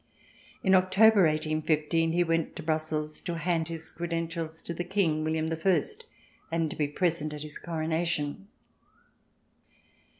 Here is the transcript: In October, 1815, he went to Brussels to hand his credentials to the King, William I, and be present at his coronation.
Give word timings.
In 0.63 0.73
October, 0.73 1.27
1815, 1.27 2.13
he 2.13 2.23
went 2.23 2.55
to 2.55 2.63
Brussels 2.63 3.19
to 3.19 3.35
hand 3.37 3.67
his 3.67 3.91
credentials 3.91 4.63
to 4.63 4.73
the 4.73 4.83
King, 4.83 5.23
William 5.23 5.45
I, 5.63 5.83
and 6.51 6.75
be 6.75 6.87
present 6.87 7.33
at 7.33 7.43
his 7.43 7.59
coronation. 7.59 8.47